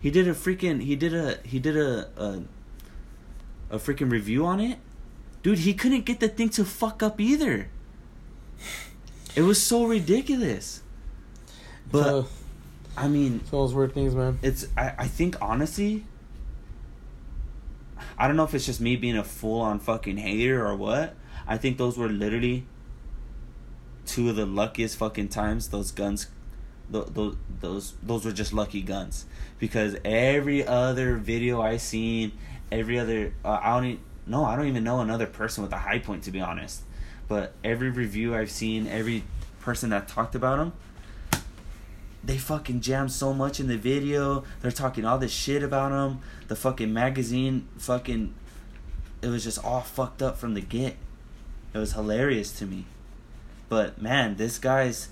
[0.00, 2.42] he did a freaking he did a he did a a,
[3.70, 4.78] a freaking review on it.
[5.42, 7.68] Dude, he couldn't get the thing to fuck up either.
[9.34, 10.82] It was so ridiculous.
[11.90, 12.28] But so,
[12.96, 14.38] I mean, so those weird things, man.
[14.42, 16.04] it's I, I think honestly
[18.18, 21.14] I don't know if it's just me being a full on fucking hater or what.
[21.46, 22.66] I think those were literally
[24.06, 26.28] two of the luckiest fucking times those guns
[26.88, 29.26] those those, those were just lucky guns
[29.58, 32.32] because every other video I seen
[32.70, 35.78] every other uh, I don't even, no I don't even know another person with a
[35.78, 36.82] Hi-Point to be honest
[37.28, 39.24] but every review I've seen every
[39.60, 40.72] person that talked about them
[42.26, 44.42] they fucking jammed so much in the video.
[44.60, 46.18] They're talking all this shit about him.
[46.48, 48.34] The fucking magazine, fucking,
[49.22, 50.96] it was just all fucked up from the get.
[51.72, 52.86] It was hilarious to me.
[53.68, 55.08] But man, this guy's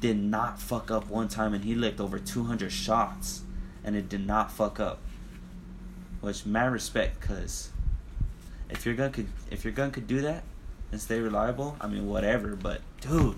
[0.00, 3.42] did not fuck up one time, and he licked over 200 shots,
[3.82, 5.00] and it did not fuck up.
[6.22, 7.68] Which mad respect, cause
[8.70, 10.44] if your gun could, if your gun could do that
[10.90, 12.56] and stay reliable, I mean whatever.
[12.56, 13.36] But dude,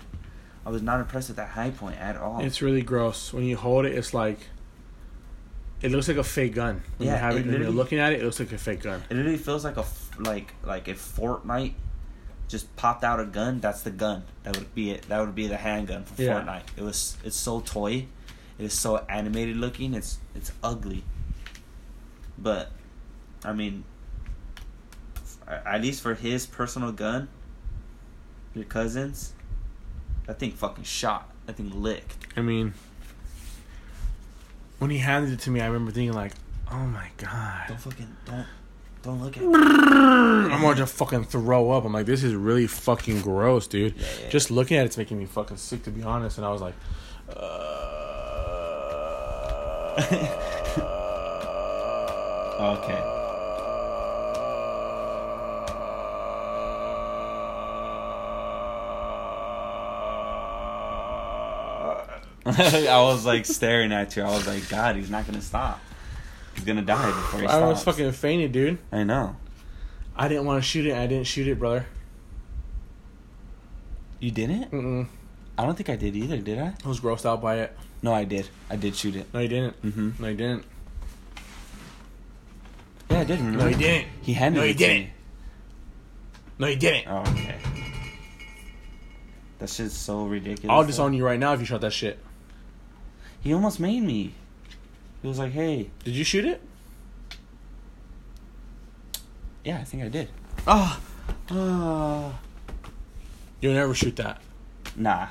[0.65, 2.41] I was not impressed with that Hi-Point at all.
[2.43, 3.33] It's really gross.
[3.33, 4.39] When you hold it, it's like
[5.81, 6.83] it looks like a fake gun.
[6.97, 8.57] When Yeah, you have it it, when you're looking at it, it looks like a
[8.57, 9.03] fake gun.
[9.09, 9.85] It literally feels like a
[10.19, 11.73] like like if Fortnite
[12.47, 13.59] just popped out a gun.
[13.59, 14.23] That's the gun.
[14.43, 15.07] That would be it.
[15.09, 16.39] That would be the handgun for Yeah.
[16.39, 16.61] Fortnite.
[16.77, 17.17] It was.
[17.23, 18.05] It's so toy.
[18.59, 19.95] It is so animated looking.
[19.95, 21.03] It's it's ugly.
[22.37, 22.71] But,
[23.43, 23.83] I mean,
[25.47, 27.27] at least for his personal gun,
[28.53, 29.33] your cousins,
[30.27, 31.29] that thing fucking shot.
[31.45, 32.15] That thing licked.
[32.35, 32.73] I mean,
[34.79, 36.31] when he handed it to me, I remember thinking like,
[36.71, 38.47] "Oh my god." Don't fucking don't
[39.03, 39.43] don't look at.
[39.43, 39.55] it.
[39.55, 41.85] I'm going to fucking throw up.
[41.85, 43.95] I'm like, this is really fucking gross, dude.
[43.95, 44.29] Yeah, yeah.
[44.29, 46.37] Just looking at it's making me fucking sick, to be honest.
[46.39, 46.73] And I was like,
[47.29, 47.35] uh,
[52.59, 53.15] Okay.
[62.87, 64.21] I was like staring at you.
[64.23, 65.81] I was like, God, he's not gonna stop.
[66.53, 67.61] He's gonna die before he stops.
[67.61, 68.77] I was fucking fainted, dude.
[68.91, 69.35] I know.
[70.15, 70.95] I didn't want to shoot it.
[70.95, 71.87] I didn't shoot it, brother.
[74.19, 74.71] You didn't?
[74.71, 75.07] Mm-mm.
[75.57, 76.37] I don't think I did either.
[76.37, 76.73] Did I?
[76.83, 77.77] I was grossed out by it.
[78.01, 78.47] No, I did.
[78.69, 79.27] I did shoot it.
[79.33, 79.81] No, you didn't.
[79.81, 80.21] Mm-hmm.
[80.21, 80.65] No, you didn't.
[83.09, 83.39] Yeah, I did.
[83.39, 83.59] Remember?
[83.59, 84.07] No, he didn't.
[84.21, 85.09] He handed No, to didn't.
[86.57, 87.07] No, he didn't.
[87.07, 87.55] Oh, okay.
[89.59, 90.69] That shit's so ridiculous.
[90.73, 92.19] I'll disown you right now if you shot that shit.
[93.41, 94.33] He almost made me.
[95.21, 96.61] He was like, "Hey, Did you shoot it?
[99.63, 100.29] yeah, I think I did."
[100.67, 100.99] Ah,
[101.49, 102.31] Uh,
[103.61, 104.41] you'll never shoot that.
[104.95, 105.27] nah.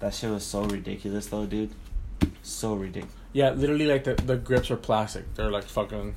[0.00, 1.70] That shit was so ridiculous, though, dude.
[2.42, 3.14] So ridiculous.
[3.32, 5.34] Yeah, literally, like the, the grips are plastic.
[5.34, 6.14] They're like fucking.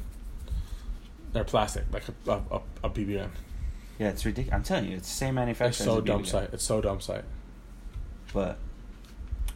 [1.33, 3.31] They're plastic, like a a, a, a BB gun.
[3.99, 4.55] Yeah, it's ridiculous.
[4.55, 5.69] I'm telling you, it's the same manufacturer.
[5.69, 6.49] It's so as a BB dumb sight.
[6.53, 7.23] It's so dumb sight.
[8.33, 8.57] But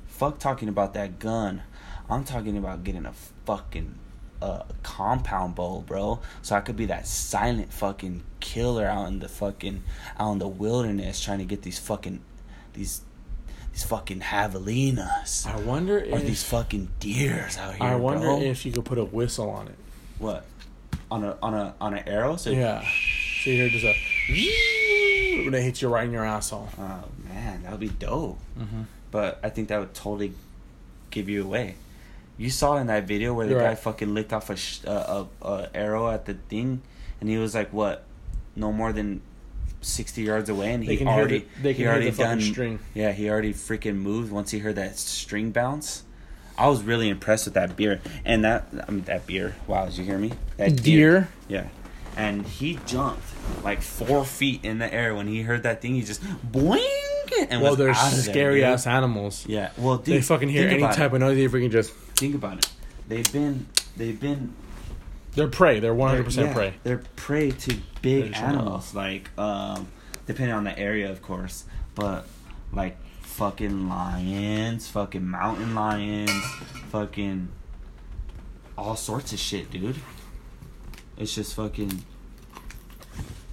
[0.07, 1.63] fuck talking about that gun.
[2.09, 3.13] I'm talking about getting a
[3.45, 3.95] fucking
[4.41, 6.19] uh, compound bow, bro.
[6.41, 9.83] So I could be that silent fucking killer out in the fucking
[10.19, 12.21] out in the wilderness trying to get these fucking
[12.73, 13.01] these
[13.71, 17.83] these fucking javelinas I wonder or these fucking deers out here.
[17.83, 18.41] I wonder bro.
[18.41, 19.75] if you could put a whistle on it.
[20.19, 20.45] what
[21.11, 22.35] on a on a on an arrow.
[22.37, 22.81] So Yeah.
[23.43, 23.93] So you hear just a
[25.45, 26.69] when it hits you right in your asshole.
[26.79, 28.39] Oh man, that would be dope.
[28.59, 28.83] Mm-hmm.
[29.11, 30.33] But I think that would totally
[31.09, 31.75] give you away.
[32.37, 33.77] You saw in that video where the You're guy right.
[33.77, 36.81] fucking licked off a, sh- a, a, a arrow at the thing,
[37.19, 38.03] and he was like, what,
[38.55, 39.21] no more than
[39.81, 42.79] sixty yards away, and They he already the, they he hear already the done string.
[42.93, 46.03] yeah he already freaking moved once he heard that string bounce.
[46.61, 49.55] I was really impressed with that beer and that I mean that beer.
[49.67, 50.31] Wow, did you hear me?
[50.57, 51.29] That Deer.
[51.47, 51.67] yeah.
[52.15, 53.23] And he jumped
[53.63, 55.95] like four feet in the air when he heard that thing.
[55.95, 56.79] He just boing
[57.49, 59.45] and Well, was they're of there, scary ass animals.
[59.47, 61.15] Yeah, well, dude, they fucking hear any type it.
[61.15, 61.35] of noise.
[61.37, 61.93] They freaking just.
[62.15, 62.69] Think about it.
[63.07, 63.65] They've been,
[63.97, 64.53] they've been,
[65.35, 65.79] They're prey.
[65.79, 66.73] They're one hundred percent prey.
[66.83, 69.87] They're prey to big just animals, like um,
[70.27, 71.63] depending on the area, of course,
[71.95, 72.25] but
[72.73, 72.97] like
[73.31, 76.31] fucking lions, fucking mountain lions,
[76.89, 77.47] fucking
[78.77, 79.95] all sorts of shit, dude.
[81.17, 82.03] It's just fucking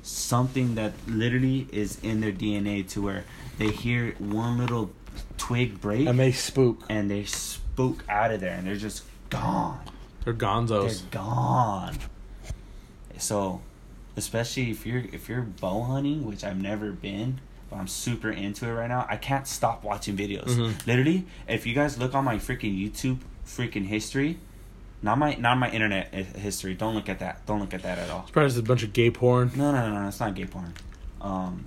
[0.03, 3.25] something that literally is in their DNA to where
[3.59, 4.91] they hear one little
[5.37, 6.83] twig break And they spook.
[6.89, 9.81] and they spook out of there and they're just gone.
[10.25, 10.33] They're
[11.03, 11.99] They're gone.
[13.19, 13.61] So,
[14.17, 18.67] especially if you're if you're bow hunting, which I've never been, but I'm super into
[18.67, 19.07] it right now.
[19.09, 20.47] I can't stop watching videos.
[20.47, 20.87] Mhm.
[20.87, 24.39] Literally, if you guys look on my freaking YouTube freaking history,
[25.03, 26.75] not my not my internet history.
[26.75, 27.45] Don't look at that.
[27.47, 28.23] Don't look at that at all.
[28.23, 29.51] It's probably just a bunch of gay porn.
[29.57, 30.09] No, no, no, no.
[30.09, 30.73] It's not gay porn.
[31.21, 31.67] Um,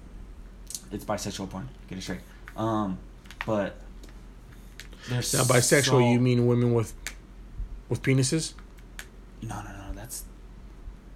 [0.92, 1.70] it's bisexual porn.
[1.88, 2.20] Get it straight.
[2.58, 2.98] Um,
[3.46, 3.78] but
[5.10, 6.94] there's Now, bisexual, so- you mean women with
[7.90, 8.54] with penises?
[9.42, 9.94] No, no, no.
[9.96, 10.24] That's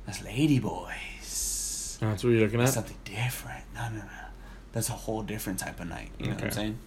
[0.06, 1.98] that's lady boys.
[2.02, 2.88] That's what you're looking That's at.
[2.88, 3.64] something different.
[3.74, 4.04] No, no, no.
[4.76, 6.10] That's a whole different type of night.
[6.20, 6.78] You know what I'm saying?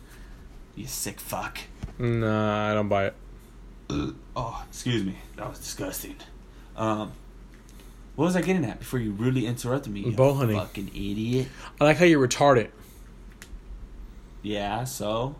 [0.76, 1.58] You sick fuck.
[1.98, 3.14] Nah, I don't buy it.
[4.36, 5.16] Oh, excuse me.
[5.36, 6.14] That was disgusting.
[6.76, 7.10] Um,
[8.14, 10.00] what was I getting at before you really interrupted me?
[10.00, 10.56] You Bow hunting.
[10.58, 11.48] Fucking idiot.
[11.80, 12.68] I like how you're retarded.
[14.42, 14.84] Yeah.
[14.84, 15.36] So,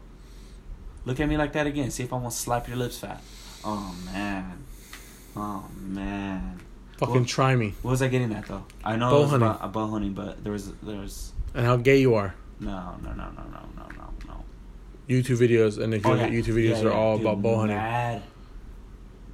[1.05, 1.91] look at me like that again.
[1.91, 3.23] See if I'm gonna slap your lips fat.
[3.65, 4.65] Oh man.
[5.37, 6.61] Oh man.
[6.97, 7.75] Fucking Well- try me.
[7.83, 8.65] What was I getting at though?
[8.83, 9.49] I know Bow it was hunting.
[9.51, 12.35] about bow hunting, but there was there was And how gay you are.
[12.61, 14.44] No no no no no no no no.
[15.09, 16.31] YouTube videos and if you Oh, look at.
[16.33, 17.77] YouTube videos, Yeah, they're yeah, all dude, about bow hunting.
[17.77, 18.23] Mad.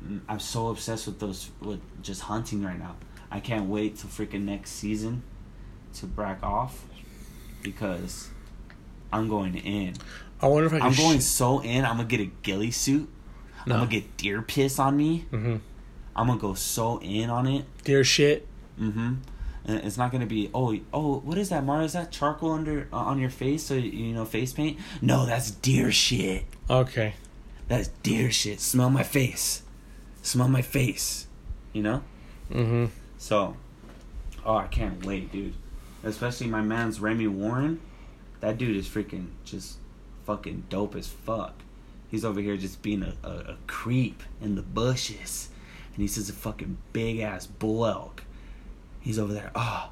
[0.06, 2.96] Mm, I'm so obsessed with those with just hunting right now.
[3.30, 5.22] I can't wait till freaking next season
[5.94, 6.84] to brack off
[7.62, 8.28] because
[9.12, 9.94] I'm going in.
[10.40, 10.87] I wonder if I can.
[10.88, 11.84] I'm going Sh- so in.
[11.84, 13.08] I'm gonna get a ghillie suit.
[13.66, 13.74] No.
[13.76, 15.20] I'm gonna get deer piss on me.
[15.30, 15.56] hmm
[16.16, 17.64] I'm gonna go so in on it.
[17.82, 18.46] Deer shit.
[18.80, 19.14] Mm-hmm.
[19.66, 21.85] And it's not gonna be oh oh what is that Mario?
[21.85, 24.79] Is that charcoal under uh, on your face so you know face paint?
[25.00, 26.44] No, that's deer shit.
[26.68, 27.14] Okay.
[27.68, 28.61] That's deer shit.
[28.61, 29.62] Smell my face.
[30.22, 31.27] Smell my face.
[31.72, 32.03] You know?
[32.50, 32.87] Mm-hmm.
[33.18, 33.57] So,
[34.44, 35.55] oh, I can't wait, dude.
[36.03, 37.81] Especially my man's Remy Warren.
[38.40, 39.79] That dude is freaking just
[40.27, 41.55] fucking dope as fuck.
[42.11, 45.48] He's over here just being a, a, a creep in the bushes.
[45.94, 48.23] And he says a fucking big ass bull elk.
[49.04, 49.90] He's over there, oh,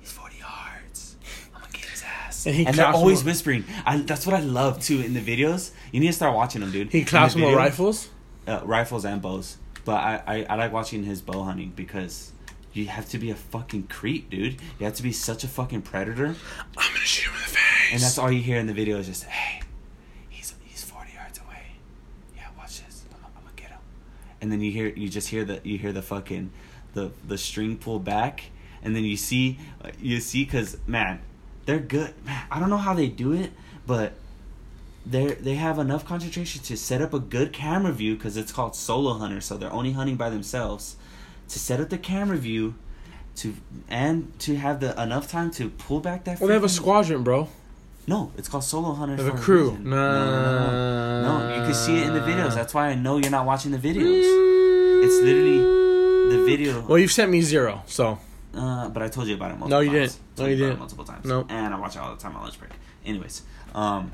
[0.00, 1.16] he's 40 yards.
[1.54, 2.46] I'm gonna get his ass.
[2.46, 3.64] And And, he they're always whispering.
[3.86, 5.70] I, that's what I love too in the videos.
[5.92, 6.90] You need to start watching them, dude.
[6.90, 8.08] He claps with rifles.
[8.46, 9.56] uh, rifles and bows.
[9.84, 12.32] But I, I, I like watching his bow hunting because
[12.72, 14.54] you have to be a fucking creep, dude.
[14.78, 16.26] You have to be such a fucking predator.
[16.26, 16.34] I'm
[16.74, 17.92] gonna shoot him in the face.
[17.92, 19.62] And that's all you hear in the video is just, hey,
[20.28, 21.62] he's he's forty yards away.
[22.36, 23.04] Yeah, watch this.
[23.12, 23.78] I'm, I'm gonna get him.
[24.40, 26.50] And then you hear you just hear the you hear the fucking
[26.94, 28.44] the the string pull back,
[28.82, 29.58] and then you see
[30.00, 31.20] you see because man,
[31.66, 32.14] they're good.
[32.24, 33.52] Man, I don't know how they do it,
[33.86, 34.14] but
[35.04, 38.76] they they have enough concentration to set up a good camera view because it's called
[38.76, 40.96] solo hunter, so they're only hunting by themselves.
[41.48, 42.74] To set up the camera view,
[43.36, 43.54] to
[43.88, 46.40] and to have the enough time to pull back that.
[46.40, 47.48] Well, they have a squadron, bro.
[48.06, 49.16] No, it's called Solo Hunter.
[49.16, 49.70] The for a crew.
[49.70, 49.90] reason.
[49.90, 50.24] Nah.
[50.24, 51.54] no, no, no.
[51.56, 52.54] You can see it in the videos.
[52.54, 54.24] That's why I know you're not watching the videos.
[55.04, 55.81] It's literally
[56.36, 56.80] the video.
[56.82, 58.18] Well, you've sent me zero, so
[58.54, 60.12] Uh, but I told you about it multiple No, you times.
[60.14, 60.36] didn't.
[60.36, 60.78] Told No, you about didn't.
[60.80, 61.24] Multiple times.
[61.24, 61.46] Nope.
[61.50, 62.72] And I watch it all the time on lunch break.
[63.04, 63.42] Anyways,
[63.74, 64.12] um,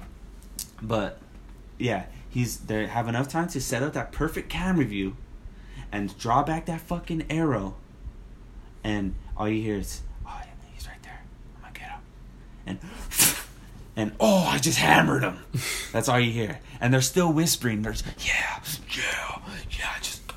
[0.82, 1.18] but
[1.78, 5.16] yeah, he's they have enough time to set up that perfect camera view,
[5.92, 7.74] and draw back that fucking arrow,
[8.84, 11.20] and all you hear is, oh, yeah, he's right there.
[11.56, 12.00] I'm gonna get him,
[12.66, 12.78] and.
[13.96, 15.38] And oh, I just hammered him.
[15.92, 17.82] That's all you hear, and they're still whispering.
[17.82, 18.60] There's yeah,
[18.96, 19.38] yeah,
[19.76, 19.88] yeah.
[19.96, 20.27] I just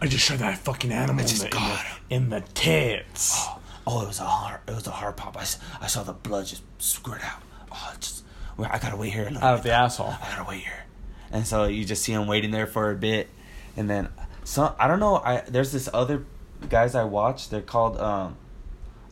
[0.00, 0.06] I got him.
[0.06, 2.48] I just shot that fucking animal I just in, the, got in, the, in the
[2.54, 3.34] tits.
[3.36, 4.62] Oh, oh, it was a heart.
[4.66, 5.36] It was a heart pop.
[5.36, 5.42] I,
[5.80, 7.42] I saw the blood just squirt out.
[7.72, 8.24] Oh, just.
[8.56, 9.22] well, I gotta wait here.
[9.22, 10.14] a little Out of the asshole.
[10.22, 10.84] I gotta wait here.
[11.30, 13.28] And so you just see him waiting there for a bit,
[13.76, 14.08] and then
[14.44, 14.74] some.
[14.78, 15.16] I don't know.
[15.16, 16.24] I there's this other
[16.68, 17.50] guys I watch.
[17.50, 17.98] They're called.
[17.98, 18.36] Um,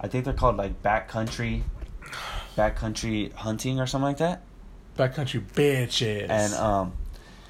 [0.01, 1.63] I think they're called like backcountry,
[2.57, 4.43] backcountry hunting or something like that.
[4.97, 6.31] Backcountry bitches.
[6.31, 6.95] And um,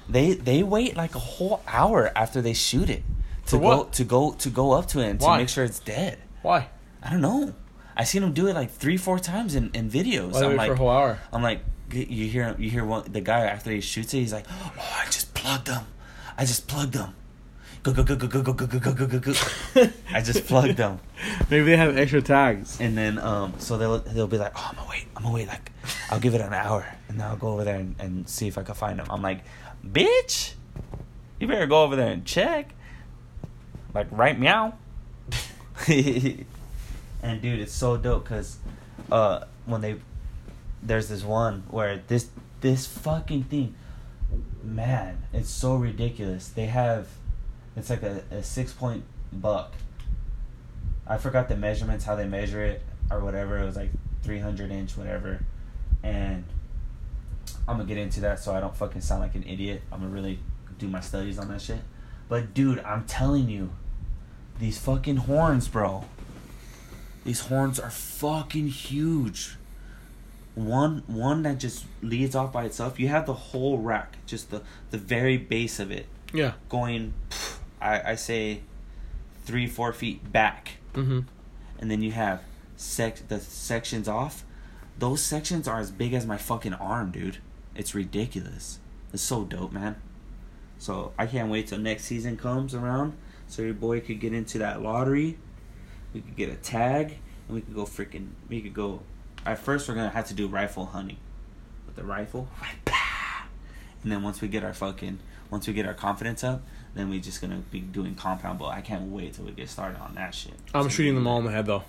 [0.09, 3.03] they they wait like a whole hour after they shoot it
[3.47, 5.37] to go to go to go up to it and Why?
[5.37, 6.19] to make sure it's dead.
[6.41, 6.69] Why?
[7.01, 7.53] I don't know.
[7.95, 10.33] I seen him do it like three, four times in, in videos.
[10.33, 11.19] Why I'm wait like, for a whole hour?
[11.33, 14.19] I'm like, you hear you hear one the guy after he shoots it.
[14.19, 15.85] He's like, oh, I just plugged them,
[16.37, 17.15] I just plugged them.
[17.83, 19.33] Go go go go go go go go go go go go.
[20.11, 20.99] I just plugged them.
[21.49, 22.81] Maybe they have extra tags.
[22.81, 25.07] And then um, so they'll they'll be like, oh, I'm gonna wait.
[25.15, 25.47] I'm gonna wait.
[25.47, 25.71] Like,
[26.11, 28.57] I'll give it an hour, and then I'll go over there and, and see if
[28.57, 29.07] I can find them.
[29.09, 29.43] I'm like,
[29.85, 30.53] bitch,
[31.39, 32.73] you better go over there and check.
[33.97, 34.75] Like, right meow.
[35.87, 36.45] and
[37.41, 38.57] dude, it's so dope because
[39.11, 39.95] uh, when they
[40.83, 42.29] there's this one where this
[42.61, 43.73] this fucking thing,
[44.63, 46.49] man, it's so ridiculous.
[46.49, 47.07] They have
[47.75, 49.73] it's like a, a six point buck.
[51.07, 53.57] I forgot the measurements, how they measure it or whatever.
[53.57, 53.89] It was like
[54.21, 55.43] 300 inch, whatever.
[56.03, 56.43] And
[57.67, 59.81] I'm gonna get into that so I don't fucking sound like an idiot.
[59.91, 60.37] I'm gonna really
[60.77, 61.79] do my studies on that shit.
[62.29, 63.71] But dude, I'm telling you,
[64.59, 66.05] these fucking horns, bro.
[67.23, 69.55] These horns are fucking huge.
[70.55, 72.99] One one that just leads off by itself.
[72.99, 76.53] You have the whole rack, just the the very base of it, Yeah.
[76.69, 77.13] going.
[77.79, 78.61] I I say
[79.45, 81.19] three four feet back Mm-hmm.
[81.79, 82.41] and then you have
[82.75, 84.43] sec the sections off.
[84.97, 87.37] Those sections are as big as my fucking arm, dude.
[87.75, 88.79] It's ridiculous.
[89.13, 89.97] It's so dope, man.
[90.79, 93.13] So I can't wait till next season comes around,
[93.47, 95.37] so your boy could get into that lottery.
[96.13, 98.29] We could get a tag, and we could go freaking.
[98.49, 99.01] We could go.
[99.45, 101.17] At first, we're gonna have to do rifle hunting
[101.85, 102.49] with the rifle,
[104.03, 106.61] and then once we get our fucking, once we get our confidence up,
[106.95, 108.67] then we just gonna be doing compound bow.
[108.67, 110.53] I can't wait till we get started on that shit.
[110.73, 111.83] I'm So shooting them all in the head though.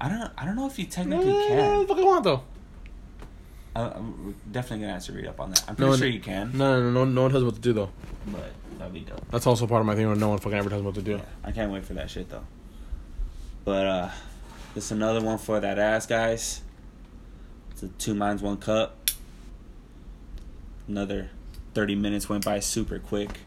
[0.00, 0.30] I don't know.
[0.36, 1.86] I don't know if you technically Eh, can.
[1.86, 2.42] fuck I want though.
[3.82, 5.64] I'm definitely gonna have to read up on that.
[5.68, 7.54] I'm pretty No, sure n- you can, No, no, no, no one tells me what
[7.56, 7.90] to do though.
[8.26, 9.28] but that'd be dope.
[9.30, 11.02] That's also part of my thing where no one fucking ever tells me what to
[11.02, 11.12] do.
[11.12, 12.44] Yeah, I can't wait for that shit though.
[13.64, 14.10] But uh,
[14.74, 16.62] this another one for that ass, guys.
[17.72, 18.96] It's a two minds one cup.
[20.88, 21.30] Another
[21.74, 23.40] thirty minutes went by super quick.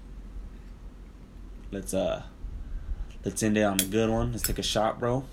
[1.71, 2.23] Let's uh,
[3.23, 4.31] let's end it on a good one.
[4.31, 5.23] Let's take a shot, bro.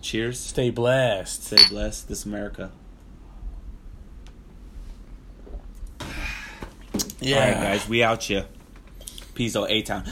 [0.00, 0.40] Cheers.
[0.40, 1.44] Stay blessed.
[1.44, 2.08] Stay blessed.
[2.08, 2.70] This America.
[7.20, 7.36] Yeah.
[7.36, 8.46] All right, guys, we out here.
[9.34, 10.04] Peace out, A Town.